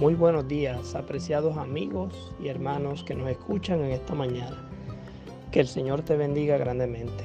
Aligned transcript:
Muy 0.00 0.14
buenos 0.14 0.48
días, 0.48 0.94
apreciados 0.94 1.58
amigos 1.58 2.32
y 2.42 2.48
hermanos 2.48 3.04
que 3.04 3.14
nos 3.14 3.28
escuchan 3.28 3.80
en 3.80 3.90
esta 3.90 4.14
mañana. 4.14 4.56
Que 5.52 5.60
el 5.60 5.66
Señor 5.66 6.00
te 6.00 6.16
bendiga 6.16 6.56
grandemente. 6.56 7.24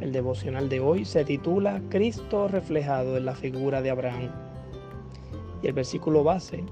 El 0.00 0.10
devocional 0.10 0.68
de 0.68 0.80
hoy 0.80 1.04
se 1.04 1.24
titula 1.24 1.80
Cristo 1.90 2.48
reflejado 2.48 3.16
en 3.16 3.26
la 3.26 3.36
figura 3.36 3.80
de 3.80 3.90
Abraham. 3.90 4.28
Y 5.62 5.68
el 5.68 5.72
versículo 5.72 6.24
base 6.24 6.64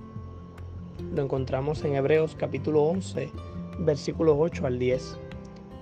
lo 1.15 1.23
encontramos 1.23 1.85
en 1.85 1.95
Hebreos 1.95 2.35
capítulo 2.37 2.83
11, 2.83 3.31
versículos 3.79 4.35
8 4.37 4.67
al 4.67 4.81
10, 4.81 5.19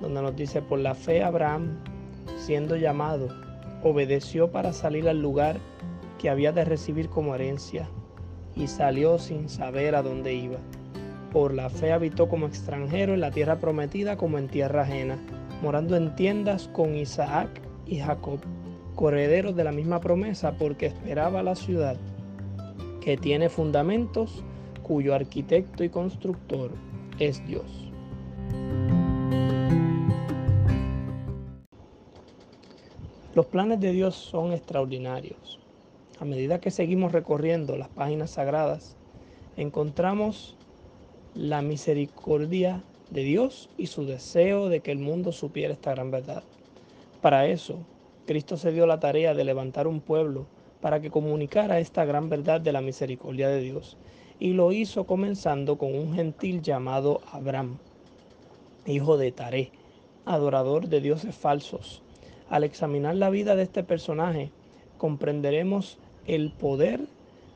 donde 0.02 0.20
nos 0.20 0.36
dice, 0.36 0.60
por 0.60 0.80
la 0.80 0.94
fe 0.94 1.22
Abraham, 1.22 1.78
siendo 2.36 2.76
llamado, 2.76 3.28
obedeció 3.82 4.52
para 4.52 4.74
salir 4.74 5.08
al 5.08 5.22
lugar 5.22 5.56
que 6.18 6.28
había 6.28 6.52
de 6.52 6.66
recibir 6.66 7.08
como 7.08 7.34
herencia 7.34 7.88
y 8.60 8.66
salió 8.66 9.18
sin 9.18 9.48
saber 9.48 9.94
a 9.94 10.02
dónde 10.02 10.34
iba. 10.34 10.58
Por 11.32 11.54
la 11.54 11.70
fe 11.70 11.92
habitó 11.92 12.28
como 12.28 12.46
extranjero 12.46 13.14
en 13.14 13.20
la 13.20 13.30
tierra 13.30 13.58
prometida 13.58 14.16
como 14.16 14.36
en 14.36 14.48
tierra 14.48 14.82
ajena, 14.82 15.18
morando 15.62 15.96
en 15.96 16.14
tiendas 16.14 16.68
con 16.68 16.94
Isaac 16.94 17.48
y 17.86 18.00
Jacob, 18.00 18.40
correderos 18.94 19.56
de 19.56 19.64
la 19.64 19.72
misma 19.72 20.00
promesa 20.00 20.52
porque 20.58 20.86
esperaba 20.86 21.42
la 21.42 21.54
ciudad 21.54 21.96
que 23.00 23.16
tiene 23.16 23.48
fundamentos, 23.48 24.44
cuyo 24.82 25.14
arquitecto 25.14 25.82
y 25.82 25.88
constructor 25.88 26.70
es 27.18 27.44
Dios. 27.46 27.64
Los 33.34 33.46
planes 33.46 33.80
de 33.80 33.92
Dios 33.92 34.16
son 34.16 34.52
extraordinarios 34.52 35.60
a 36.20 36.24
medida 36.26 36.60
que 36.60 36.70
seguimos 36.70 37.12
recorriendo 37.12 37.76
las 37.78 37.88
páginas 37.88 38.32
sagradas, 38.32 38.94
encontramos 39.56 40.54
la 41.34 41.62
misericordia 41.62 42.84
de 43.10 43.22
Dios 43.22 43.70
y 43.78 43.86
su 43.86 44.04
deseo 44.04 44.68
de 44.68 44.80
que 44.80 44.92
el 44.92 44.98
mundo 44.98 45.32
supiera 45.32 45.72
esta 45.72 45.92
gran 45.92 46.10
verdad. 46.10 46.42
Para 47.22 47.46
eso, 47.46 47.78
Cristo 48.26 48.58
se 48.58 48.70
dio 48.70 48.86
la 48.86 49.00
tarea 49.00 49.32
de 49.32 49.44
levantar 49.44 49.86
un 49.86 50.00
pueblo 50.00 50.46
para 50.82 51.00
que 51.00 51.10
comunicara 51.10 51.78
esta 51.78 52.04
gran 52.04 52.28
verdad 52.28 52.60
de 52.60 52.72
la 52.72 52.82
misericordia 52.82 53.48
de 53.48 53.62
Dios. 53.62 53.96
Y 54.38 54.52
lo 54.52 54.72
hizo 54.72 55.04
comenzando 55.04 55.78
con 55.78 55.94
un 55.94 56.14
gentil 56.14 56.60
llamado 56.60 57.22
Abraham, 57.32 57.78
hijo 58.86 59.16
de 59.16 59.32
Taré, 59.32 59.72
adorador 60.26 60.88
de 60.88 61.00
dioses 61.00 61.34
falsos. 61.34 62.02
Al 62.50 62.64
examinar 62.64 63.16
la 63.16 63.30
vida 63.30 63.56
de 63.56 63.62
este 63.62 63.82
personaje, 63.82 64.50
comprenderemos 64.98 65.98
el 66.30 66.52
poder 66.52 67.00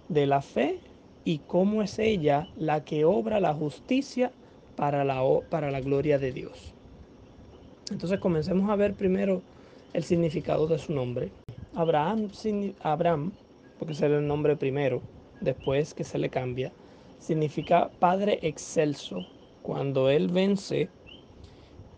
de 0.09 0.27
la 0.27 0.43
fe 0.43 0.81
y 1.25 1.39
cómo 1.39 1.81
es 1.81 2.01
ella 2.01 2.49
la 2.57 2.85
que 2.85 3.05
obra 3.05 3.39
la 3.39 3.55
justicia 3.55 4.33
para 4.75 5.05
la, 5.05 5.23
para 5.49 5.71
la 5.71 5.81
gloria 5.81 6.19
de 6.19 6.33
Dios. 6.33 6.75
Entonces 7.91 8.19
comencemos 8.19 8.69
a 8.69 8.77
ver 8.77 8.95
primero 8.95 9.43
el 9.93 10.03
significado 10.03 10.67
de 10.67 10.79
su 10.79 10.93
nombre. 10.93 11.31
Abraham, 11.75 12.29
Abraham, 12.83 13.33
porque 13.79 13.95
será 13.95 14.19
el 14.19 14.27
nombre 14.27 14.57
primero, 14.57 15.01
después 15.41 15.95
que 15.95 16.03
se 16.03 16.19
le 16.19 16.29
cambia, 16.29 16.73
significa 17.21 17.91
Padre 18.01 18.41
excelso. 18.43 19.25
Cuando 19.63 20.11
él 20.11 20.29
vence 20.29 20.89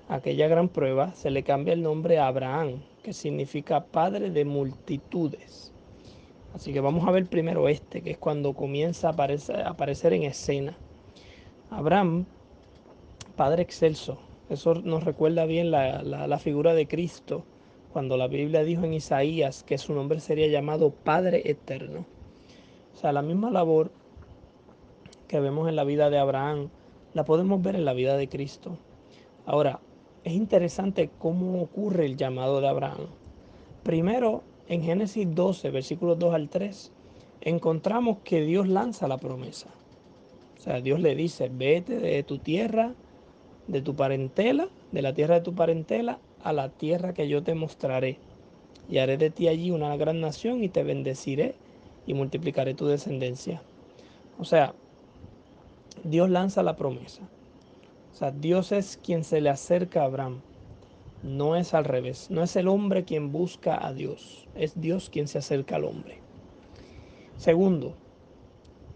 aquella 0.09 0.47
gran 0.47 0.69
prueba, 0.69 1.15
se 1.15 1.31
le 1.31 1.43
cambia 1.43 1.73
el 1.73 1.83
nombre 1.83 2.19
a 2.19 2.29
Abraham, 2.29 2.83
que 3.03 3.15
significa 3.15 3.85
Padre 3.85 4.31
de 4.31 4.45
multitudes. 4.45 5.73
Así 6.57 6.73
que 6.73 6.81
vamos 6.81 7.07
a 7.07 7.11
ver 7.11 7.27
primero 7.27 7.69
este, 7.69 8.01
que 8.01 8.13
es 8.13 8.17
cuando 8.17 8.55
comienza 8.55 9.09
a 9.09 9.69
aparecer, 9.69 10.15
en 10.15 10.23
escena. 10.23 10.75
Abraham, 11.69 12.25
Padre 13.37 13.63
excelso. 13.63 14.17
Eso 14.49 14.73
nos 14.73 15.05
recuerda 15.05 15.45
bien 15.45 15.71
la, 15.71 16.03
la 16.03 16.39
figura 16.39 16.73
de 16.73 16.89
Cristo, 16.89 17.45
cuando 17.93 18.17
la 18.17 18.27
Biblia 18.27 18.65
dijo 18.65 18.85
en 18.85 18.95
Isaías 18.95 19.65
que 19.65 19.77
su 19.77 19.93
nombre 19.93 20.19
sería 20.19 20.47
llamado 20.47 20.93
Padre 20.93 21.43
eterno. 21.45 22.07
O 22.95 22.97
sea, 22.97 23.13
la 23.13 23.21
misma 23.21 23.51
labor 23.51 23.91
que 25.29 25.41
vemos 25.41 25.69
en 25.69 25.77
la 25.77 25.85
vida 25.85 26.09
de 26.09 26.19
Abraham, 26.19 26.71
la 27.13 27.27
podemos 27.27 27.61
ver 27.61 27.77
en 27.77 27.85
la 27.85 27.93
vida 27.93 28.17
de 28.17 28.31
Cristo. 28.31 28.79
Ahora, 29.45 29.81
es 30.25 30.33
interesante 30.33 31.11
cómo 31.19 31.61
ocurre 31.61 32.07
el 32.07 32.17
llamado 32.17 32.63
de 32.63 32.69
Abraham. 32.69 33.09
Primero, 33.83 34.43
en 34.69 34.83
Génesis 34.83 35.27
12, 35.35 35.71
versículos 35.71 36.19
2 36.19 36.35
al 36.35 36.49
3, 36.49 36.93
encontramos 37.41 38.19
que 38.25 38.41
Dios 38.43 38.69
lanza 38.69 39.09
la 39.09 39.19
promesa. 39.19 39.69
O 40.59 40.61
sea, 40.61 40.81
Dios 40.81 41.01
le 41.01 41.15
dice, 41.15 41.51
vete 41.53 41.99
de 41.99 42.23
tu 42.23 42.39
tierra, 42.39 42.95
de 43.69 43.83
tu 43.83 43.95
parentela, 43.95 44.69
de 44.93 45.03
la 45.03 45.15
tierra 45.15 45.37
de 45.37 45.41
tu 45.43 45.55
parentela, 45.55 46.19
a 46.43 46.53
la 46.53 46.71
tierra 46.71 47.15
que 47.15 47.29
yo 47.29 47.43
te 47.43 47.55
mostraré. 47.55 48.19
Y 48.89 48.99
haré 48.99 49.17
de 49.17 49.31
ti 49.31 49.49
allí 49.49 49.71
una 49.71 49.97
gran 49.97 50.21
nación 50.21 50.63
y 50.63 50.69
te 50.69 50.83
bendeciré 50.83 51.55
y 52.07 52.15
multiplicaré 52.15 52.75
tu 52.75 52.87
descendencia. 52.87 53.63
O 54.39 54.45
sea, 54.45 54.75
Dios 56.05 56.31
lanza 56.31 56.63
la 56.63 56.77
promesa. 56.77 57.23
O 58.13 58.17
sea, 58.17 58.31
Dios 58.31 58.73
es 58.73 58.97
quien 58.97 59.25
se 59.25 59.41
le 59.41 59.51
acerca 59.51 60.03
a 60.03 60.05
Abraham. 60.07 60.41
No 61.27 61.57
es 61.57 61.75
al 61.75 61.85
revés, 61.85 62.31
no 62.31 62.45
es 62.45 62.55
el 62.55 62.69
hombre 62.69 63.05
quien 63.05 63.33
busca 63.33 63.85
a 63.85 63.93
Dios, 63.93 64.47
es 64.55 64.81
Dios 64.81 65.11
quien 65.11 65.27
se 65.27 65.39
acerca 65.39 65.75
al 65.75 65.85
hombre. 65.85 66.21
Segundo, 67.37 67.95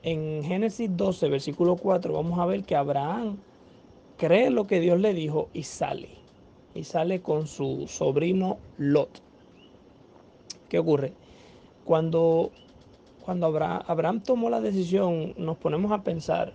en 0.05 0.45
Génesis 0.45 0.97
12, 0.97 1.29
versículo 1.29 1.75
4, 1.75 2.13
vamos 2.13 2.39
a 2.39 2.47
ver 2.47 2.63
que 2.63 2.77
Abraham 2.77 3.39
cree 4.17 4.51
lo 4.51 4.69
que 4.69 4.79
Dios 4.79 5.01
le 5.01 5.13
dijo 5.13 5.49
y 5.53 5.65
sale. 5.65 6.09
Y 6.73 6.85
sale 6.85 7.21
con 7.21 7.49
su 7.49 7.89
sobrino 7.89 8.59
Lot. 8.79 9.21
¿Qué 10.69 10.79
ocurre? 10.79 11.15
Cuando, 11.85 12.53
cuando 13.25 13.47
Abraham, 13.47 13.83
Abraham 13.89 14.23
tomó 14.23 14.51
la 14.51 14.61
decisión, 14.61 15.35
nos 15.37 15.57
ponemos 15.57 15.91
a 15.91 16.05
pensar, 16.05 16.53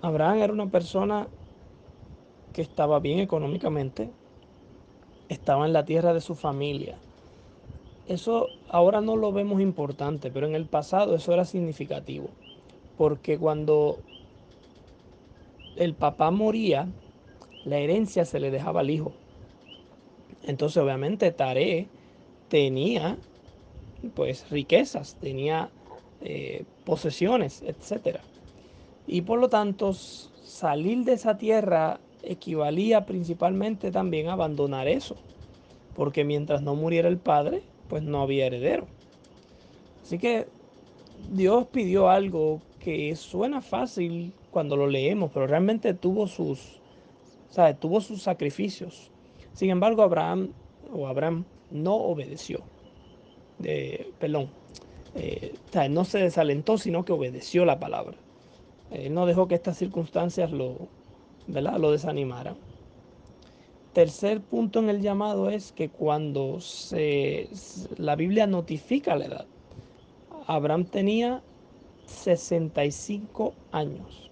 Abraham 0.00 0.38
era 0.38 0.52
una 0.54 0.70
persona 0.70 1.28
que 2.52 2.62
estaba 2.62 3.00
bien 3.00 3.20
económicamente, 3.20 4.10
estaba 5.28 5.66
en 5.66 5.72
la 5.72 5.84
tierra 5.84 6.12
de 6.12 6.20
su 6.20 6.34
familia. 6.34 6.98
Eso 8.08 8.48
ahora 8.68 9.00
no 9.00 9.16
lo 9.16 9.32
vemos 9.32 9.60
importante, 9.60 10.30
pero 10.30 10.46
en 10.46 10.54
el 10.54 10.66
pasado 10.66 11.14
eso 11.14 11.32
era 11.32 11.44
significativo, 11.44 12.28
porque 12.98 13.38
cuando 13.38 13.98
el 15.76 15.94
papá 15.94 16.30
moría, 16.30 16.88
la 17.64 17.78
herencia 17.78 18.24
se 18.24 18.40
le 18.40 18.50
dejaba 18.50 18.80
al 18.80 18.90
hijo. 18.90 19.12
Entonces 20.42 20.82
obviamente 20.82 21.30
Tare 21.30 21.88
tenía 22.48 23.16
pues 24.14 24.50
riquezas, 24.50 25.16
tenía 25.20 25.70
eh, 26.20 26.64
posesiones, 26.84 27.62
etc. 27.62 28.18
Y 29.06 29.22
por 29.22 29.38
lo 29.38 29.48
tanto 29.48 29.92
salir 29.92 31.04
de 31.04 31.12
esa 31.12 31.38
tierra 31.38 32.00
equivalía 32.22 33.06
principalmente 33.06 33.90
también 33.90 34.28
a 34.28 34.34
abandonar 34.34 34.88
eso, 34.88 35.16
porque 35.94 36.24
mientras 36.24 36.62
no 36.62 36.74
muriera 36.74 37.08
el 37.08 37.18
padre, 37.18 37.62
pues 37.88 38.02
no 38.02 38.22
había 38.22 38.46
heredero. 38.46 38.86
Así 40.02 40.18
que 40.18 40.46
Dios 41.30 41.66
pidió 41.68 42.08
algo 42.08 42.60
que 42.78 43.14
suena 43.16 43.60
fácil 43.60 44.32
cuando 44.50 44.76
lo 44.76 44.86
leemos, 44.86 45.30
pero 45.32 45.46
realmente 45.46 45.94
tuvo 45.94 46.26
sus, 46.26 46.80
tuvo 47.78 48.00
sus 48.00 48.22
sacrificios. 48.22 49.10
Sin 49.52 49.70
embargo, 49.70 50.02
Abraham 50.02 50.52
o 50.92 51.06
Abraham 51.06 51.44
no 51.70 51.94
obedeció. 51.94 52.62
perdón, 54.18 54.50
eh, 55.14 55.54
no 55.90 56.04
se 56.04 56.18
desalentó, 56.18 56.78
sino 56.78 57.04
que 57.04 57.12
obedeció 57.12 57.64
la 57.64 57.78
palabra. 57.78 58.16
Él 58.90 59.14
no 59.14 59.26
dejó 59.26 59.46
que 59.46 59.54
estas 59.54 59.76
circunstancias 59.76 60.50
lo, 60.50 60.88
lo 61.48 61.90
desanimara. 61.92 62.54
Tercer 63.92 64.40
punto 64.40 64.78
en 64.78 64.88
el 64.88 65.00
llamado 65.00 65.50
es 65.50 65.72
que 65.72 65.88
cuando 65.88 66.60
se, 66.60 67.48
la 67.96 68.14
Biblia 68.14 68.46
notifica 68.46 69.16
la 69.16 69.24
edad, 69.24 69.46
Abraham 70.46 70.84
tenía 70.84 71.42
65 72.06 73.54
años. 73.72 74.30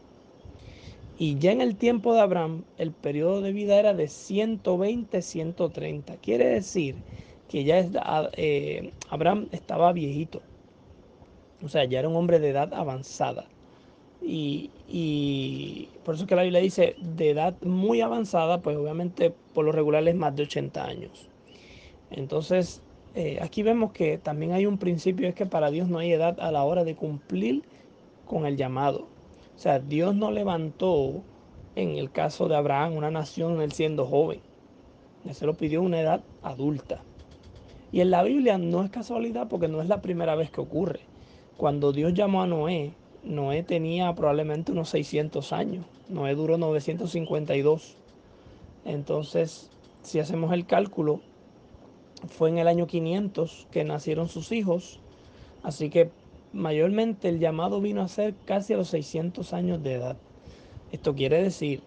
Y 1.18 1.36
ya 1.38 1.50
en 1.50 1.60
el 1.60 1.74
tiempo 1.74 2.14
de 2.14 2.20
Abraham, 2.20 2.62
el 2.76 2.92
periodo 2.92 3.40
de 3.40 3.52
vida 3.52 3.76
era 3.76 3.92
de 3.92 4.06
120, 4.06 5.20
130. 5.20 6.16
Quiere 6.18 6.46
decir 6.46 6.94
que 7.48 7.64
ya 7.64 7.84
eh, 8.36 8.92
Abraham 9.10 9.48
estaba 9.50 9.92
viejito. 9.92 10.40
O 11.64 11.68
sea, 11.68 11.84
ya 11.84 11.98
era 11.98 12.08
un 12.08 12.14
hombre 12.14 12.38
de 12.38 12.50
edad 12.50 12.72
avanzada. 12.72 13.46
Y, 14.22 14.70
por 16.04 16.14
eso 16.14 16.26
que 16.26 16.34
la 16.34 16.42
Biblia 16.42 16.60
dice 16.60 16.96
de 16.98 17.30
edad 17.30 17.54
muy 17.60 18.00
avanzada, 18.00 18.62
pues 18.62 18.76
obviamente 18.76 19.34
por 19.52 19.66
lo 19.66 19.72
regular 19.72 20.06
es 20.08 20.14
más 20.14 20.34
de 20.34 20.44
80 20.44 20.84
años. 20.84 21.28
Entonces, 22.10 22.80
eh, 23.14 23.38
aquí 23.42 23.62
vemos 23.62 23.92
que 23.92 24.16
también 24.16 24.52
hay 24.52 24.64
un 24.64 24.78
principio, 24.78 25.28
es 25.28 25.34
que 25.34 25.44
para 25.44 25.70
Dios 25.70 25.88
no 25.88 25.98
hay 25.98 26.12
edad 26.12 26.40
a 26.40 26.50
la 26.50 26.64
hora 26.64 26.84
de 26.84 26.94
cumplir 26.96 27.64
con 28.24 28.46
el 28.46 28.56
llamado. 28.56 29.08
O 29.54 29.58
sea, 29.58 29.78
Dios 29.78 30.14
no 30.14 30.30
levantó 30.30 31.22
en 31.74 31.96
el 31.96 32.10
caso 32.10 32.48
de 32.48 32.56
Abraham 32.56 32.96
una 32.96 33.10
nación 33.10 33.60
él 33.60 33.72
siendo 33.72 34.06
joven. 34.06 34.40
Él 35.26 35.34
se 35.34 35.46
lo 35.46 35.54
pidió 35.54 35.82
una 35.82 36.00
edad 36.00 36.24
adulta. 36.42 37.02
Y 37.92 38.00
en 38.00 38.10
la 38.10 38.22
Biblia 38.22 38.56
no 38.56 38.84
es 38.84 38.90
casualidad 38.90 39.48
porque 39.48 39.68
no 39.68 39.82
es 39.82 39.88
la 39.88 40.00
primera 40.00 40.34
vez 40.34 40.50
que 40.50 40.60
ocurre. 40.60 41.00
Cuando 41.56 41.92
Dios 41.92 42.14
llamó 42.14 42.42
a 42.42 42.46
Noé, 42.46 42.92
Noé 43.24 43.62
tenía 43.62 44.14
probablemente 44.14 44.72
unos 44.72 44.90
600 44.90 45.52
años. 45.52 45.84
Noé 46.08 46.34
duró 46.34 46.58
952. 46.58 47.96
Entonces, 48.84 49.70
si 50.02 50.20
hacemos 50.20 50.52
el 50.52 50.66
cálculo, 50.66 51.20
fue 52.28 52.48
en 52.48 52.58
el 52.58 52.68
año 52.68 52.86
500 52.86 53.66
que 53.70 53.84
nacieron 53.84 54.28
sus 54.28 54.52
hijos. 54.52 55.00
Así 55.62 55.90
que 55.90 56.10
mayormente 56.52 57.28
el 57.28 57.38
llamado 57.38 57.80
vino 57.80 58.02
a 58.02 58.08
ser 58.08 58.34
casi 58.44 58.72
a 58.72 58.76
los 58.76 58.88
600 58.88 59.52
años 59.52 59.82
de 59.82 59.94
edad. 59.94 60.16
Esto 60.92 61.14
quiere 61.14 61.42
decir 61.42 61.82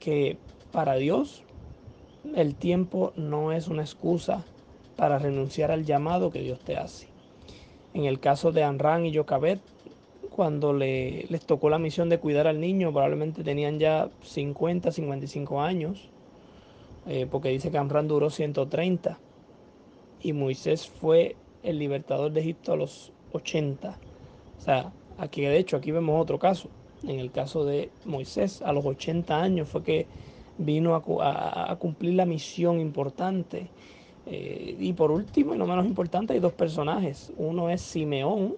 que 0.00 0.36
para 0.72 0.94
Dios 0.96 1.42
el 2.34 2.54
tiempo 2.54 3.12
no 3.16 3.52
es 3.52 3.68
una 3.68 3.82
excusa 3.82 4.44
para 4.96 5.18
renunciar 5.18 5.70
al 5.70 5.84
llamado 5.84 6.30
que 6.30 6.40
Dios 6.40 6.58
te 6.60 6.76
hace. 6.76 7.08
En 7.92 8.04
el 8.04 8.18
caso 8.18 8.50
de 8.50 8.64
Anran 8.64 9.06
y 9.06 9.12
Yocabet, 9.12 9.60
cuando 10.34 10.72
le, 10.72 11.26
les 11.28 11.46
tocó 11.46 11.70
la 11.70 11.78
misión 11.78 12.08
de 12.08 12.18
cuidar 12.18 12.48
al 12.48 12.60
niño, 12.60 12.90
probablemente 12.90 13.44
tenían 13.44 13.78
ya 13.78 14.10
50, 14.22 14.90
55 14.90 15.60
años, 15.60 16.08
eh, 17.06 17.28
porque 17.30 17.50
dice 17.50 17.70
que 17.70 17.78
Amran 17.78 18.08
duró 18.08 18.30
130 18.30 19.16
y 20.22 20.32
Moisés 20.32 20.88
fue 20.88 21.36
el 21.62 21.78
libertador 21.78 22.32
de 22.32 22.40
Egipto 22.40 22.72
a 22.72 22.76
los 22.76 23.12
80. 23.32 23.96
O 24.58 24.60
sea, 24.60 24.92
aquí 25.18 25.42
de 25.42 25.56
hecho, 25.56 25.76
aquí 25.76 25.92
vemos 25.92 26.20
otro 26.20 26.40
caso. 26.40 26.68
En 27.04 27.20
el 27.20 27.30
caso 27.30 27.64
de 27.64 27.90
Moisés, 28.04 28.60
a 28.62 28.72
los 28.72 28.84
80 28.84 29.40
años 29.40 29.68
fue 29.68 29.84
que 29.84 30.06
vino 30.58 30.96
a, 30.96 31.76
cumplir 31.78 32.14
la 32.14 32.26
misión 32.26 32.80
importante. 32.80 33.68
Eh, 34.26 34.74
y 34.80 34.94
por 34.94 35.12
último, 35.12 35.54
y 35.54 35.58
no 35.58 35.66
menos 35.66 35.86
importante, 35.86 36.32
hay 36.32 36.40
dos 36.40 36.54
personajes. 36.54 37.32
Uno 37.36 37.70
es 37.70 37.82
Simeón, 37.82 38.56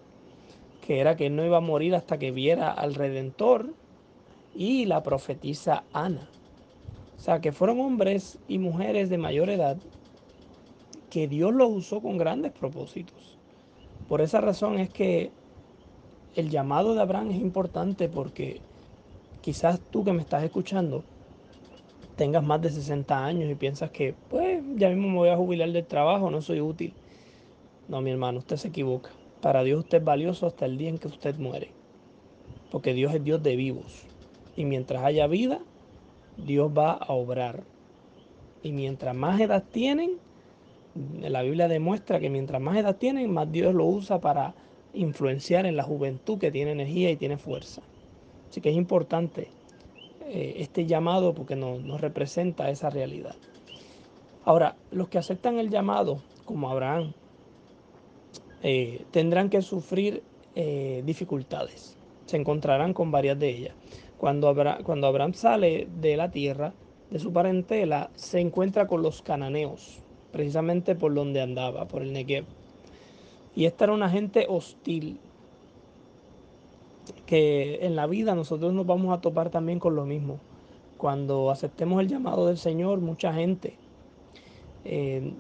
que 0.87 1.01
era 1.01 1.17
que 1.17 1.31
no 1.31 1.45
iba 1.45 1.57
a 1.57 1.61
morir 1.61 1.95
hasta 1.95 2.19
que 2.19 2.31
viera 2.31 2.71
al 2.71 2.95
Redentor, 2.95 3.75
y 4.55 4.87
la 4.87 5.03
profetisa 5.03 5.85
Ana. 5.93 6.31
O 7.17 7.21
sea, 7.21 7.41
que 7.41 7.53
fueron 7.53 7.81
hombres 7.81 8.39
y 8.49 8.59
mujeres 8.59 9.11
de 9.11 9.19
mayor 9.19 9.51
edad 9.51 9.77
que 11.11 11.29
Dios 11.29 11.53
los 11.53 11.71
usó 11.71 12.01
con 12.01 12.19
grandes 12.19 12.53
propósitos. 12.53 13.39
Por 14.09 14.21
esa 14.21 14.41
razón 14.41 14.79
es 14.79 14.89
que 14.91 15.31
el 16.37 16.51
llamado 16.51 16.95
de 16.95 17.03
Abraham 17.03 17.33
es 17.33 17.41
importante 17.41 18.09
porque 18.09 18.61
quizás 19.43 19.81
tú 19.91 20.05
que 20.05 20.13
me 20.13 20.23
estás 20.23 20.43
escuchando 20.45 21.05
tengas 22.17 22.43
más 22.45 22.63
de 22.63 22.71
60 22.71 23.25
años 23.25 23.51
y 23.51 23.55
piensas 23.57 23.91
que, 23.91 24.15
pues, 24.29 24.63
ya 24.77 24.89
mismo 24.89 25.09
me 25.09 25.17
voy 25.17 25.29
a 25.31 25.37
jubilar 25.37 25.71
del 25.71 25.87
trabajo, 25.87 26.31
no 26.31 26.41
soy 26.41 26.61
útil. 26.61 26.95
No, 27.89 28.01
mi 28.01 28.11
hermano, 28.11 28.39
usted 28.39 28.57
se 28.57 28.69
equivoca. 28.69 29.16
Para 29.41 29.63
Dios 29.63 29.81
usted 29.81 29.99
es 29.99 30.05
valioso 30.05 30.47
hasta 30.47 30.67
el 30.67 30.79
día 30.79 30.89
en 30.89 30.99
que 30.99 31.09
usted 31.09 31.37
muere. 31.37 31.71
Porque 32.71 32.95
Dios 32.95 33.15
es 33.15 33.23
Dios 33.23 33.43
de 33.43 33.57
vivos. 33.57 34.07
Y 34.57 34.65
mientras 34.65 35.05
haya 35.05 35.27
vida, 35.27 35.61
Dios 36.37 36.71
va 36.77 36.93
a 36.93 37.13
obrar. 37.13 37.65
Y 38.63 38.73
mientras 38.73 39.15
más 39.15 39.41
edad 39.41 39.65
tienen, 39.71 40.19
la 41.21 41.43
Biblia 41.43 41.69
demuestra 41.69 42.21
que 42.21 42.31
mientras 42.31 42.61
más 42.61 42.77
edad 42.77 42.97
tienen, 42.97 43.33
más 43.33 43.51
Dios 43.51 43.75
lo 43.75 43.85
usa 43.85 44.21
para 44.21 44.55
influenciar 44.95 45.67
en 45.67 45.77
la 45.77 45.83
juventud 45.83 46.39
que 46.39 46.51
tiene 46.51 46.73
energía 46.73 47.11
y 47.11 47.17
tiene 47.17 47.37
fuerza. 47.37 47.83
Así 48.49 48.61
que 48.61 48.71
es 48.71 48.77
importante 48.77 49.49
eh, 50.29 50.55
este 50.59 50.87
llamado 50.87 51.35
porque 51.35 51.57
nos, 51.57 52.01
representa 52.01 52.71
esa 52.71 52.91
realidad. 52.91 53.37
Ahora, 54.45 54.77
los 54.91 55.09
que 55.09 55.19
aceptan 55.19 55.59
el 55.59 55.71
llamado, 55.71 56.23
como 56.45 56.71
Abraham, 56.71 57.13
eh, 58.69 59.05
tendrán 59.13 59.49
que 59.49 59.63
sufrir 59.63 60.25
eh, 60.57 61.01
dificultades. 61.07 61.97
Se 62.25 62.37
encontrarán 62.37 62.95
con 62.95 63.13
varias 63.13 63.39
de 63.39 63.49
ellas. 63.49 63.77
Cuando 64.19 64.49
Abraham, 64.49 65.35
sale 65.35 65.87
de 66.01 66.17
la 66.17 66.33
tierra, 66.33 66.75
de 67.13 67.21
su 67.21 67.33
parentela, 67.33 68.11
se 68.17 68.41
encuentra 68.41 68.89
con 68.89 69.03
los 69.03 69.23
cananeos, 69.23 70.01
precisamente 70.33 70.97
por 70.97 71.15
donde 71.15 71.43
andaba, 71.43 71.87
por 71.87 72.03
el 72.03 72.13
Negev. 72.13 72.45
Y 73.55 73.67
esta 73.67 73.85
era 73.85 73.93
una 73.93 74.11
gente 74.11 74.47
hostil, 74.49 75.21
que 77.25 77.79
en 77.83 77.95
la 77.95 78.09
vida 78.09 78.35
nosotros 78.35 78.73
nos 78.73 78.85
vamos 78.85 79.17
a 79.17 79.21
topar 79.21 79.49
también 79.49 79.79
con 79.79 79.95
lo 79.95 80.07
mismo. 80.07 80.41
Cuando 80.97 81.53
aceptemos 81.53 82.01
el 82.01 82.09
llamado 82.09 82.49
del 82.49 82.59
Señor, 82.59 82.99
mucha 82.99 83.33
gente 83.33 83.77
eh, 84.85 85.35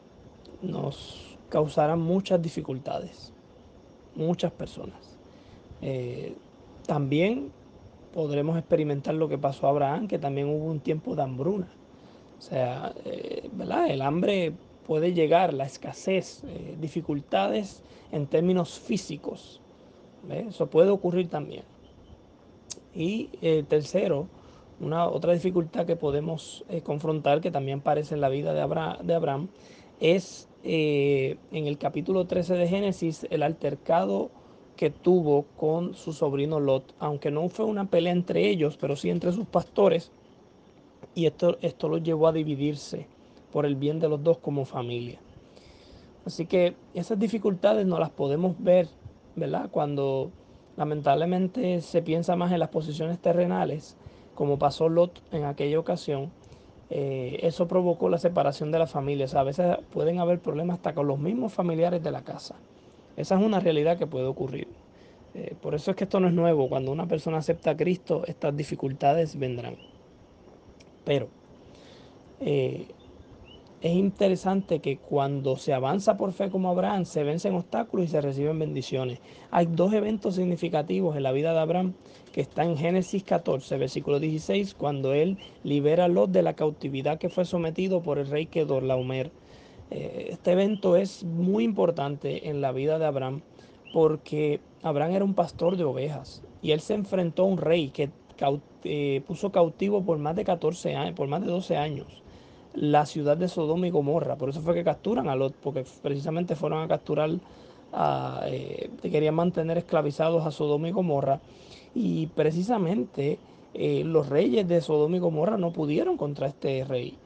nos 0.62 1.35
causará 1.48 1.96
muchas 1.96 2.40
dificultades, 2.42 3.32
muchas 4.14 4.52
personas. 4.52 5.16
Eh, 5.82 6.34
también 6.86 7.52
podremos 8.12 8.58
experimentar 8.58 9.14
lo 9.14 9.28
que 9.28 9.38
pasó 9.38 9.66
a 9.66 9.70
Abraham, 9.70 10.08
que 10.08 10.18
también 10.18 10.48
hubo 10.48 10.64
un 10.64 10.80
tiempo 10.80 11.14
de 11.14 11.22
hambruna. 11.22 11.68
O 12.38 12.42
sea, 12.42 12.92
eh. 13.04 13.48
El 13.88 14.02
hambre 14.02 14.52
puede 14.86 15.12
llegar, 15.12 15.54
la 15.54 15.64
escasez, 15.64 16.44
eh, 16.44 16.76
dificultades 16.80 17.82
en 18.12 18.26
términos 18.26 18.78
físicos. 18.78 19.60
Eso 20.28 20.66
puede 20.66 20.90
ocurrir 20.90 21.28
también. 21.28 21.64
Y 22.94 23.30
eh, 23.42 23.64
tercero, 23.68 24.28
una 24.80 25.06
otra 25.06 25.32
dificultad 25.32 25.86
que 25.86 25.96
podemos 25.96 26.64
confrontar, 26.82 27.40
que 27.40 27.50
también 27.50 27.80
aparece 27.80 28.14
en 28.14 28.20
la 28.20 28.28
vida 28.28 28.52
de 28.52 28.60
Abraham 29.14 29.48
es 30.00 30.48
en 30.68 31.66
el 31.66 31.78
capítulo 31.78 32.26
13 32.26 32.54
de 32.54 32.66
Génesis 32.66 33.26
el 33.30 33.42
altercado 33.44 34.30
que 34.76 34.90
tuvo 34.90 35.44
con 35.56 35.94
su 35.94 36.12
sobrino 36.12 36.60
Lot, 36.60 36.94
aunque 36.98 37.30
no 37.30 37.48
fue 37.48 37.64
una 37.64 37.88
pelea 37.88 38.12
entre 38.12 38.48
ellos, 38.48 38.76
pero 38.76 38.96
sí 38.96 39.10
entre 39.10 39.32
sus 39.32 39.46
pastores, 39.46 40.10
y 41.14 41.26
esto, 41.26 41.56
esto 41.62 41.88
los 41.88 42.02
llevó 42.02 42.26
a 42.28 42.32
dividirse 42.32 43.06
por 43.52 43.64
el 43.64 43.76
bien 43.76 44.00
de 44.00 44.08
los 44.08 44.22
dos 44.22 44.38
como 44.38 44.64
familia. 44.64 45.18
Así 46.26 46.46
que 46.46 46.74
esas 46.92 47.18
dificultades 47.18 47.86
no 47.86 47.98
las 47.98 48.10
podemos 48.10 48.56
ver, 48.58 48.88
¿verdad? 49.36 49.70
Cuando 49.70 50.30
lamentablemente 50.76 51.80
se 51.80 52.02
piensa 52.02 52.36
más 52.36 52.52
en 52.52 52.58
las 52.58 52.68
posiciones 52.68 53.18
terrenales, 53.18 53.96
como 54.34 54.58
pasó 54.58 54.88
Lot 54.88 55.22
en 55.32 55.44
aquella 55.44 55.78
ocasión, 55.78 56.30
eh, 56.90 57.40
eso 57.42 57.66
provocó 57.66 58.08
la 58.08 58.18
separación 58.18 58.70
de 58.70 58.78
las 58.78 58.90
familias. 58.90 59.34
a 59.34 59.42
veces 59.42 59.76
pueden 59.92 60.20
haber 60.20 60.38
problemas 60.38 60.76
hasta 60.76 60.94
con 60.94 61.06
los 61.06 61.18
mismos 61.18 61.52
familiares 61.52 62.02
de 62.02 62.10
la 62.10 62.22
casa. 62.22 62.54
Esa 63.16 63.38
es 63.38 63.42
una 63.42 63.60
realidad 63.60 63.98
que 63.98 64.06
puede 64.06 64.26
ocurrir. 64.26 64.68
Eh, 65.34 65.54
por 65.60 65.74
eso 65.74 65.90
es 65.90 65.96
que 65.96 66.04
esto 66.04 66.20
no 66.20 66.28
es 66.28 66.34
nuevo. 66.34 66.68
Cuando 66.68 66.92
una 66.92 67.06
persona 67.06 67.38
acepta 67.38 67.70
a 67.70 67.76
Cristo, 67.76 68.22
estas 68.26 68.56
dificultades 68.56 69.38
vendrán. 69.38 69.76
Pero 71.04 71.28
eh, 72.40 72.86
es 73.82 73.92
interesante 73.92 74.80
que 74.80 74.96
cuando 74.96 75.56
se 75.56 75.74
avanza 75.74 76.16
por 76.16 76.32
fe 76.32 76.50
como 76.50 76.70
Abraham, 76.70 77.04
se 77.04 77.24
vencen 77.24 77.54
obstáculos 77.54 78.06
y 78.06 78.08
se 78.08 78.22
reciben 78.22 78.58
bendiciones. 78.58 79.20
Hay 79.50 79.66
dos 79.66 79.92
eventos 79.92 80.36
significativos 80.36 81.14
en 81.16 81.22
la 81.22 81.32
vida 81.32 81.52
de 81.52 81.58
Abraham 81.58 81.94
que 82.32 82.40
está 82.40 82.64
en 82.64 82.78
Génesis 82.78 83.22
14, 83.24 83.76
versículo 83.76 84.18
16, 84.18 84.74
cuando 84.74 85.12
él 85.12 85.36
libera 85.62 86.06
a 86.06 86.08
Lot 86.08 86.30
de 86.30 86.42
la 86.42 86.54
cautividad 86.54 87.18
que 87.18 87.28
fue 87.28 87.44
sometido 87.44 88.02
por 88.02 88.18
el 88.18 88.28
rey 88.28 88.46
Kedorlaomer. 88.46 89.30
Eh, 89.90 90.28
este 90.30 90.52
evento 90.52 90.96
es 90.96 91.22
muy 91.24 91.64
importante 91.64 92.48
en 92.48 92.62
la 92.62 92.72
vida 92.72 92.98
de 92.98 93.04
Abraham 93.04 93.42
porque 93.92 94.60
Abraham 94.82 95.12
era 95.12 95.24
un 95.24 95.34
pastor 95.34 95.76
de 95.76 95.84
ovejas 95.84 96.42
y 96.62 96.72
él 96.72 96.80
se 96.80 96.94
enfrentó 96.94 97.42
a 97.42 97.46
un 97.46 97.58
rey 97.58 97.90
que 97.90 98.10
eh, 98.84 99.22
puso 99.26 99.52
cautivo 99.52 100.02
por 100.02 100.18
más 100.18 100.34
de 100.34 100.44
14 100.44 100.96
años, 100.96 101.14
por 101.14 101.28
más 101.28 101.42
de 101.42 101.48
12 101.48 101.76
años 101.76 102.22
la 102.76 103.06
ciudad 103.06 103.36
de 103.36 103.48
Sodoma 103.48 103.86
y 103.86 103.90
Gomorra. 103.90 104.36
Por 104.36 104.50
eso 104.50 104.60
fue 104.60 104.74
que 104.74 104.84
capturan 104.84 105.28
a 105.28 105.34
Lot, 105.36 105.54
porque 105.54 105.84
precisamente 106.02 106.54
fueron 106.54 106.82
a 106.82 106.88
capturar, 106.88 107.30
a, 107.92 108.42
eh, 108.46 108.90
querían 109.02 109.34
mantener 109.34 109.78
esclavizados 109.78 110.46
a 110.46 110.50
Sodoma 110.50 110.88
y 110.88 110.92
Gomorra. 110.92 111.40
Y 111.94 112.26
precisamente 112.28 113.38
los 113.74 114.30
reyes 114.30 114.66
de 114.66 114.80
Sodoma 114.80 115.16
y 115.16 115.18
Gomorra 115.18 115.58
no 115.58 115.70
pudieron 115.70 116.16
contra 116.16 116.46
este 116.46 116.84
rey. 116.84 117.18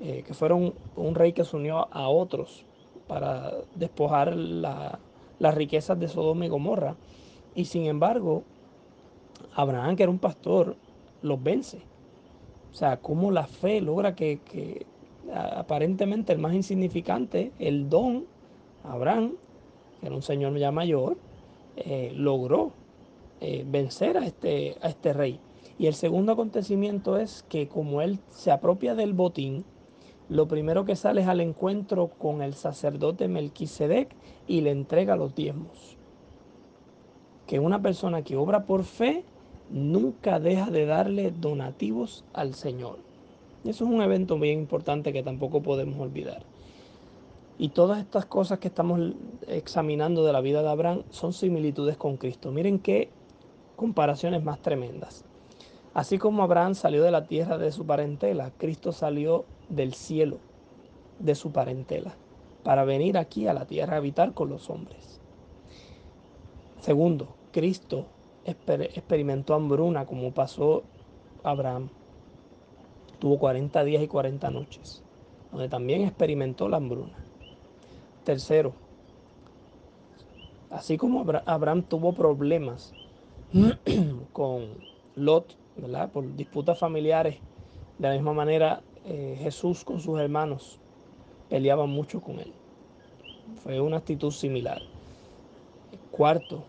Eh, 0.00 0.22
que 0.24 0.32
fueron 0.32 0.74
un 0.94 1.14
rey 1.16 1.32
que 1.32 1.44
se 1.44 1.56
unió 1.56 1.88
a 1.90 2.08
otros 2.08 2.64
para 3.08 3.52
despojar 3.74 4.36
las 4.36 5.54
riquezas 5.54 5.98
de 5.98 6.06
Sodoma 6.06 6.46
y 6.46 6.48
Gomorra. 6.48 6.94
Y 7.56 7.64
sin 7.64 7.86
embargo, 7.86 8.44
Abraham, 9.56 9.96
que 9.96 10.04
era 10.04 10.12
un 10.12 10.20
pastor, 10.20 10.76
los 11.22 11.42
vence. 11.42 11.80
O 12.70 12.74
sea, 12.74 12.98
cómo 12.98 13.32
la 13.32 13.46
fe 13.46 13.80
logra 13.80 14.14
que, 14.14 14.86
aparentemente 15.34 16.32
el 16.32 16.38
más 16.38 16.54
insignificante, 16.54 17.52
el 17.58 17.88
don, 17.88 18.26
Abraham, 18.84 19.34
que 20.00 20.06
era 20.06 20.14
un 20.14 20.22
señor 20.22 20.56
ya 20.56 20.70
mayor, 20.70 21.16
eh, 21.76 22.12
logró 22.14 22.72
eh, 23.40 23.64
vencer 23.66 24.16
a 24.16 24.26
este, 24.26 24.76
a 24.80 24.88
este 24.88 25.12
rey. 25.12 25.40
Y 25.78 25.86
el 25.86 25.94
segundo 25.94 26.32
acontecimiento 26.32 27.18
es 27.18 27.44
que 27.48 27.68
como 27.68 28.02
él 28.02 28.18
se 28.30 28.50
apropia 28.50 28.94
del 28.94 29.12
botín, 29.12 29.64
lo 30.28 30.48
primero 30.48 30.84
que 30.84 30.96
sale 30.96 31.22
es 31.22 31.28
al 31.28 31.40
encuentro 31.40 32.08
con 32.08 32.42
el 32.42 32.54
sacerdote 32.54 33.28
Melquisedec 33.28 34.14
y 34.46 34.60
le 34.60 34.72
entrega 34.72 35.16
los 35.16 35.34
diezmos. 35.34 35.96
Que 37.46 37.60
una 37.60 37.80
persona 37.80 38.22
que 38.22 38.36
obra 38.36 38.66
por 38.66 38.84
fe 38.84 39.24
nunca 39.70 40.40
deja 40.40 40.70
de 40.70 40.84
darle 40.84 41.30
donativos 41.30 42.24
al 42.34 42.54
Señor. 42.54 43.07
Eso 43.64 43.84
es 43.84 43.90
un 43.90 44.02
evento 44.02 44.38
bien 44.38 44.60
importante 44.60 45.12
que 45.12 45.22
tampoco 45.22 45.62
podemos 45.62 45.98
olvidar. 45.98 46.44
Y 47.58 47.70
todas 47.70 47.98
estas 47.98 48.24
cosas 48.26 48.60
que 48.60 48.68
estamos 48.68 49.14
examinando 49.48 50.24
de 50.24 50.32
la 50.32 50.40
vida 50.40 50.62
de 50.62 50.68
Abraham 50.68 51.02
son 51.10 51.32
similitudes 51.32 51.96
con 51.96 52.16
Cristo. 52.16 52.52
Miren 52.52 52.78
qué 52.78 53.10
comparaciones 53.76 54.44
más 54.44 54.60
tremendas. 54.60 55.24
Así 55.92 56.18
como 56.18 56.42
Abraham 56.42 56.74
salió 56.74 57.02
de 57.02 57.10
la 57.10 57.26
tierra 57.26 57.58
de 57.58 57.72
su 57.72 57.84
parentela, 57.84 58.52
Cristo 58.58 58.92
salió 58.92 59.44
del 59.68 59.94
cielo 59.94 60.38
de 61.18 61.34
su 61.34 61.50
parentela 61.50 62.14
para 62.62 62.84
venir 62.84 63.18
aquí 63.18 63.48
a 63.48 63.54
la 63.54 63.66
tierra 63.66 63.94
a 63.94 63.96
habitar 63.96 64.34
con 64.34 64.48
los 64.50 64.70
hombres. 64.70 65.20
Segundo, 66.80 67.28
Cristo 67.52 68.06
experimentó 68.44 69.54
hambruna 69.54 70.06
como 70.06 70.32
pasó 70.32 70.84
Abraham. 71.42 71.88
Tuvo 73.18 73.38
40 73.38 73.84
días 73.84 74.02
y 74.02 74.08
40 74.08 74.50
noches, 74.50 75.02
donde 75.50 75.68
también 75.68 76.02
experimentó 76.02 76.68
la 76.68 76.76
hambruna. 76.76 77.14
Tercero, 78.24 78.72
así 80.70 80.96
como 80.96 81.24
Abraham 81.46 81.82
tuvo 81.82 82.12
problemas 82.12 82.94
con 84.32 84.66
Lot, 85.16 85.56
¿verdad? 85.76 86.10
Por 86.10 86.36
disputas 86.36 86.78
familiares, 86.78 87.38
de 87.98 88.08
la 88.08 88.14
misma 88.14 88.32
manera 88.32 88.82
eh, 89.04 89.36
Jesús 89.40 89.84
con 89.84 90.00
sus 90.00 90.18
hermanos 90.20 90.78
peleaba 91.48 91.86
mucho 91.86 92.20
con 92.20 92.38
él. 92.38 92.52
Fue 93.62 93.80
una 93.80 93.96
actitud 93.96 94.30
similar. 94.30 94.82
Cuarto, 96.10 96.64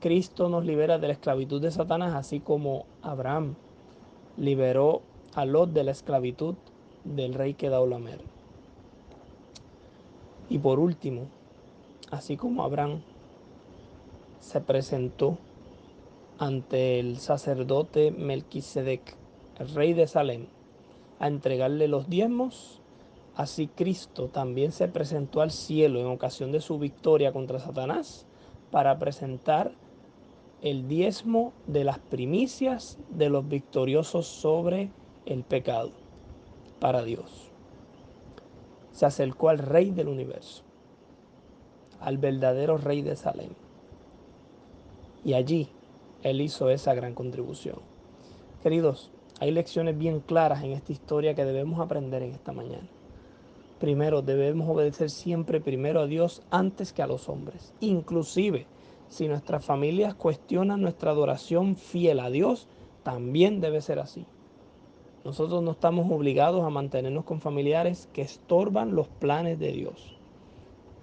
Cristo 0.00 0.48
nos 0.48 0.64
libera 0.64 0.98
de 0.98 1.06
la 1.06 1.12
esclavitud 1.12 1.62
de 1.62 1.70
Satanás, 1.70 2.14
así 2.14 2.40
como 2.40 2.86
Abraham 3.02 3.54
liberó 4.36 5.02
a 5.34 5.44
de 5.44 5.84
la 5.84 5.90
esclavitud 5.90 6.54
del 7.02 7.34
rey 7.34 7.54
Kedaulamer. 7.54 8.20
Y 10.48 10.58
por 10.58 10.78
último, 10.78 11.26
así 12.10 12.36
como 12.36 12.62
Abraham 12.62 13.02
se 14.40 14.60
presentó 14.60 15.38
ante 16.38 17.00
el 17.00 17.18
sacerdote 17.18 18.10
Melquisedec, 18.12 19.16
el 19.58 19.68
rey 19.74 19.92
de 19.92 20.06
Salem, 20.06 20.46
a 21.18 21.26
entregarle 21.26 21.88
los 21.88 22.08
diezmos, 22.08 22.80
así 23.34 23.66
Cristo 23.66 24.28
también 24.28 24.70
se 24.70 24.86
presentó 24.88 25.40
al 25.40 25.50
cielo 25.50 26.00
en 26.00 26.06
ocasión 26.06 26.52
de 26.52 26.60
su 26.60 26.78
victoria 26.78 27.32
contra 27.32 27.58
Satanás 27.58 28.26
para 28.70 28.98
presentar 28.98 29.72
el 30.62 30.88
diezmo 30.88 31.52
de 31.66 31.84
las 31.84 31.98
primicias 31.98 32.98
de 33.10 33.28
los 33.28 33.48
victoriosos 33.48 34.26
sobre 34.26 34.90
el 35.26 35.42
pecado 35.44 35.92
para 36.80 37.02
Dios 37.02 37.50
se 38.94 39.06
acercó 39.06 39.48
al 39.48 39.58
rey 39.58 39.90
del 39.90 40.06
universo, 40.06 40.62
al 42.00 42.16
verdadero 42.16 42.78
rey 42.78 43.02
de 43.02 43.16
Salem. 43.16 43.50
Y 45.24 45.34
allí 45.34 45.68
él 46.22 46.40
hizo 46.40 46.70
esa 46.70 46.94
gran 46.94 47.12
contribución. 47.12 47.78
Queridos, 48.62 49.10
hay 49.40 49.50
lecciones 49.50 49.98
bien 49.98 50.20
claras 50.20 50.62
en 50.62 50.70
esta 50.70 50.92
historia 50.92 51.34
que 51.34 51.44
debemos 51.44 51.80
aprender 51.80 52.22
en 52.22 52.30
esta 52.30 52.52
mañana. 52.52 52.88
Primero, 53.80 54.22
debemos 54.22 54.68
obedecer 54.68 55.10
siempre 55.10 55.60
primero 55.60 56.00
a 56.00 56.06
Dios 56.06 56.42
antes 56.50 56.92
que 56.92 57.02
a 57.02 57.08
los 57.08 57.28
hombres. 57.28 57.74
Inclusive, 57.80 58.68
si 59.08 59.26
nuestras 59.26 59.64
familias 59.64 60.14
cuestionan 60.14 60.80
nuestra 60.80 61.10
adoración 61.10 61.74
fiel 61.74 62.20
a 62.20 62.30
Dios, 62.30 62.68
también 63.02 63.60
debe 63.60 63.80
ser 63.80 63.98
así. 63.98 64.24
Nosotros 65.24 65.62
no 65.62 65.70
estamos 65.70 66.10
obligados 66.12 66.64
a 66.64 66.70
mantenernos 66.70 67.24
con 67.24 67.40
familiares 67.40 68.10
que 68.12 68.20
estorban 68.20 68.94
los 68.94 69.08
planes 69.08 69.58
de 69.58 69.72
Dios. 69.72 70.14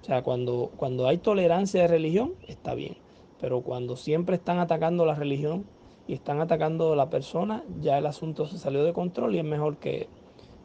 O 0.02 0.06
sea, 0.06 0.22
cuando, 0.22 0.70
cuando 0.78 1.08
hay 1.08 1.18
tolerancia 1.18 1.82
de 1.82 1.88
religión, 1.88 2.34
está 2.48 2.76
bien. 2.76 2.98
Pero 3.40 3.62
cuando 3.62 3.96
siempre 3.96 4.36
están 4.36 4.60
atacando 4.60 5.08
la 5.08 5.16
religión 5.16 5.66
y 6.08 6.14
están 6.14 6.40
atacando 6.40 6.94
a 6.94 6.96
la 6.96 7.10
persona, 7.10 7.64
ya 7.82 7.98
el 7.98 8.06
asunto 8.06 8.46
se 8.46 8.60
salió 8.60 8.84
de 8.84 8.94
control 8.94 9.34
y 9.34 9.40
es 9.40 9.44
mejor 9.44 9.78
que, 9.78 10.08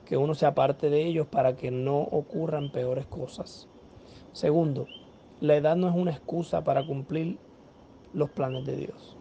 que 0.05 0.19
uno 0.19 0.35
sea 0.35 0.55
parte 0.55 0.91
de 0.91 1.07
ellos 1.07 1.27
para 1.27 1.57
que 1.57 1.71
no 1.71 1.99
ocurran 1.99 2.71
peores 2.71 3.07
cosas. 3.07 3.69
Segundo, 4.33 4.87
la 5.41 5.57
edad 5.57 5.77
no 5.77 5.89
es 5.89 5.95
una 5.95 6.11
excusa 6.11 6.63
para 6.63 6.87
cumplir 6.87 7.39
los 8.13 8.29
planes 8.29 8.67
de 8.67 8.77
Dios. 8.77 9.17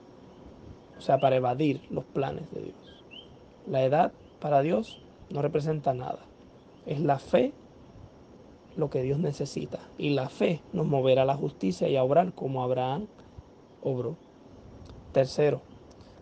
O 0.97 1.01
sea, 1.01 1.19
para 1.19 1.37
evadir 1.37 1.81
los 1.89 2.03
planes 2.03 2.51
de 2.51 2.63
Dios. 2.63 3.03
La 3.67 3.83
edad 3.83 4.11
para 4.39 4.61
Dios 4.61 5.01
no 5.29 5.41
representa 5.41 5.93
nada. 5.93 6.19
Es 6.85 6.99
la 6.99 7.19
fe 7.19 7.53
lo 8.75 8.89
que 8.89 9.01
Dios 9.01 9.19
necesita. 9.19 9.79
Y 9.97 10.11
la 10.11 10.29
fe 10.29 10.61
nos 10.73 10.85
moverá 10.85 11.23
a 11.23 11.25
la 11.25 11.35
justicia 11.35 11.87
y 11.87 11.95
a 11.95 12.03
obrar 12.03 12.33
como 12.33 12.63
Abraham 12.63 13.07
obró. 13.81 14.15
Tercero, 15.11 15.61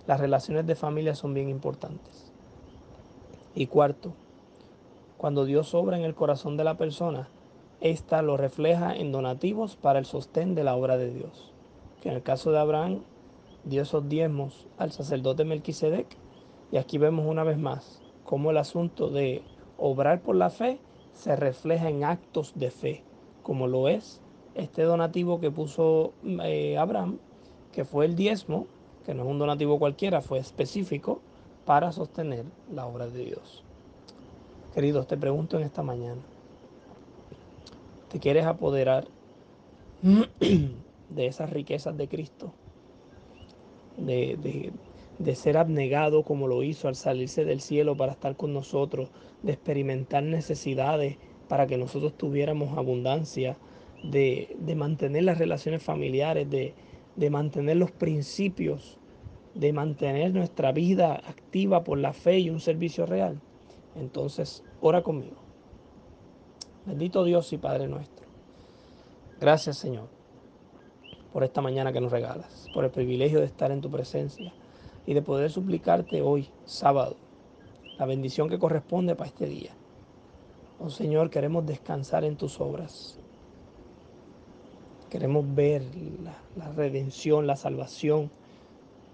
las 0.08 0.20
relaciones 0.20 0.66
de 0.68 0.76
familia 0.76 1.16
son 1.16 1.34
bien 1.34 1.50
importantes. 1.50 2.32
Y 3.56 3.68
cuarto, 3.68 4.14
cuando 5.18 5.46
Dios 5.46 5.74
obra 5.74 5.98
en 5.98 6.04
el 6.04 6.16
corazón 6.16 6.58
de 6.58 6.64
la 6.64 6.78
persona, 6.78 7.28
ésta 7.82 8.22
lo 8.22 8.38
refleja 8.38 8.96
en 8.96 9.12
donativos 9.12 9.76
para 9.76 10.00
el 10.00 10.06
sostén 10.06 10.56
de 10.56 10.64
la 10.64 10.76
obra 10.76 10.98
de 10.98 11.14
Dios. 11.14 11.52
Que 12.02 12.10
en 12.10 12.16
el 12.16 12.24
caso 12.24 12.52
de 12.52 12.60
Abraham 12.60 13.02
dio 13.64 13.82
esos 13.82 14.08
diezmos 14.08 14.68
al 14.78 14.92
sacerdote 14.92 15.46
Melquisedec. 15.46 16.18
Y 16.72 16.78
aquí 16.78 16.98
vemos 16.98 17.26
una 17.26 17.44
vez 17.44 17.58
más 17.58 18.03
cómo 18.24 18.52
el 18.52 18.58
asunto 18.58 19.10
de 19.10 19.44
obrar 19.78 20.22
por 20.22 20.36
la 20.36 20.50
fe 20.50 20.80
se 21.14 21.36
refleja 21.36 21.90
en 21.90 22.04
actos 22.04 22.54
de 22.56 22.72
fe, 22.72 23.04
como 23.44 23.68
lo 23.68 23.88
es 23.88 24.22
este 24.56 24.84
donativo 24.84 25.40
que 25.40 25.52
puso 25.52 26.14
eh, 26.44 26.78
Abraham, 26.78 27.18
que 27.72 27.86
fue 27.86 28.06
el 28.06 28.16
diezmo, 28.16 28.68
que 29.06 29.14
no 29.14 29.24
es 29.24 29.30
un 29.30 29.40
donativo 29.40 29.80
cualquiera, 29.80 30.22
fue 30.22 30.40
específico 30.40 31.22
para 31.66 31.92
sostener 31.92 32.46
la 32.72 32.86
obra 32.86 33.08
de 33.08 33.26
Dios. 33.26 33.64
Queridos, 34.74 35.08
te 35.08 35.18
pregunto 35.18 35.58
en 35.58 35.64
esta 35.64 35.84
mañana, 35.84 36.22
¿te 38.10 38.20
quieres 38.20 38.46
apoderar 38.46 39.08
de 41.10 41.26
esas 41.26 41.50
riquezas 41.50 41.98
de 41.98 42.08
Cristo? 42.08 42.52
De, 43.98 44.38
de, 44.42 44.72
de 45.20 45.36
ser 45.36 45.58
abnegado 45.58 46.24
como 46.24 46.48
lo 46.48 46.64
hizo 46.64 46.88
al 46.88 46.96
salirse 46.96 47.46
del 47.46 47.62
cielo 47.62 47.96
para 47.96 48.14
estar 48.14 48.36
con 48.36 48.54
nosotros, 48.54 49.10
de 49.42 49.54
experimentar 49.54 50.24
necesidades 50.24 51.18
para 51.48 51.68
que 51.68 51.78
nosotros 51.78 52.18
tuviéramos 52.18 52.78
abundancia, 52.78 53.58
de, 54.04 54.56
mantener 54.76 55.24
las 55.24 55.38
relaciones 55.38 55.84
familiares, 55.84 56.50
de, 56.50 56.74
de 57.16 57.30
mantener 57.30 57.78
los 57.78 57.92
principios, 57.92 58.98
de 59.54 59.72
mantener 59.72 60.34
nuestra 60.34 60.72
vida 60.72 61.14
activa 61.14 61.84
por 61.84 62.00
la 62.00 62.14
fe 62.14 62.40
y 62.40 62.50
un 62.50 62.60
servicio 62.60 63.06
real. 63.06 63.40
Entonces, 63.96 64.64
ora 64.82 65.04
conmigo. 65.04 65.38
Bendito 66.86 67.24
Dios 67.24 67.54
y 67.54 67.58
Padre 67.58 67.88
nuestro. 67.88 68.26
Gracias 69.40 69.78
Señor 69.78 70.10
por 71.32 71.44
esta 71.44 71.62
mañana 71.62 71.92
que 71.92 72.00
nos 72.00 72.12
regalas, 72.12 72.68
por 72.76 72.86
el 72.86 72.92
privilegio 72.92 73.40
de 73.40 73.48
estar 73.48 73.72
en 73.72 73.82
tu 73.82 73.90
presencia 73.90 74.54
y 75.06 75.14
de 75.14 75.22
poder 75.22 75.52
suplicarte 75.52 76.22
hoy, 76.22 76.50
sábado, 76.66 77.16
la 77.98 78.06
bendición 78.06 78.50
que 78.50 78.60
corresponde 78.60 79.16
para 79.16 79.30
este 79.30 79.48
día. 79.48 79.72
Oh 80.80 80.90
Señor, 80.90 81.30
queremos 81.30 81.66
descansar 81.66 82.24
en 82.24 82.36
tus 82.36 82.60
obras. 82.60 83.20
Queremos 85.10 85.46
ver 85.54 85.84
la, 86.56 86.72
redención, 86.72 87.46
la 87.46 87.56
salvación 87.56 88.32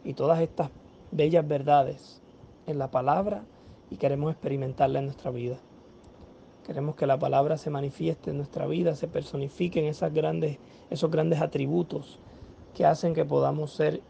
y 0.04 0.14
todas 0.14 0.42
estas 0.42 0.70
bellas 1.12 1.46
verdades 1.48 2.22
en 2.68 2.80
la 2.80 2.90
palabra 2.90 3.44
y 3.90 3.98
queremos 3.98 4.32
experimentarla 4.32 5.00
en 5.00 5.06
nuestra 5.06 5.32
vida. 5.32 5.58
Queremos 6.66 6.96
que 6.96 7.08
la 7.08 7.20
palabra 7.20 7.58
se 7.58 7.70
manifieste 7.70 8.32
en 8.32 8.38
nuestra 8.38 8.66
vida, 8.66 8.96
se 8.96 9.08
personifique 9.08 9.80
en 9.80 9.88
esas 9.88 10.14
grandes, 10.14 10.58
esos 10.90 11.12
grandes 11.12 11.42
atributos 11.42 12.20
que 12.76 12.86
hacen 12.86 13.14
que 13.14 13.26
podamos 13.26 13.74
ser 13.74 14.02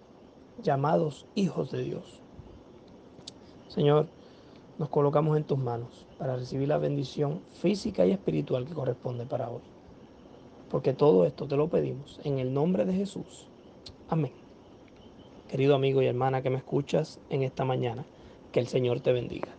llamados 0.61 1.25
hijos 1.35 1.71
de 1.71 1.83
Dios. 1.83 2.21
Señor, 3.67 4.07
nos 4.77 4.89
colocamos 4.89 5.37
en 5.37 5.43
tus 5.43 5.59
manos 5.59 6.05
para 6.17 6.35
recibir 6.35 6.67
la 6.67 6.77
bendición 6.77 7.41
física 7.53 8.05
y 8.05 8.11
espiritual 8.11 8.65
que 8.65 8.73
corresponde 8.73 9.25
para 9.25 9.49
hoy. 9.49 9.61
Porque 10.69 10.93
todo 10.93 11.25
esto 11.25 11.47
te 11.47 11.57
lo 11.57 11.67
pedimos 11.67 12.19
en 12.23 12.39
el 12.39 12.53
nombre 12.53 12.85
de 12.85 12.93
Jesús. 12.93 13.47
Amén. 14.07 14.31
Querido 15.47 15.75
amigo 15.75 16.01
y 16.01 16.05
hermana 16.05 16.41
que 16.41 16.49
me 16.49 16.57
escuchas 16.57 17.19
en 17.29 17.43
esta 17.43 17.65
mañana, 17.65 18.05
que 18.51 18.59
el 18.59 18.67
Señor 18.67 19.01
te 19.01 19.11
bendiga. 19.11 19.58